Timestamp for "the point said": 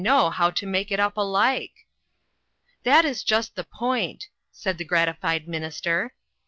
3.53-4.79